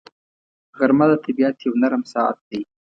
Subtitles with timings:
[0.77, 2.61] غرمه د طبیعت یو نرم ساعت دی